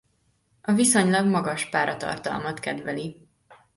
[0.61, 3.27] A viszonylag magas páratartalmat kedveli.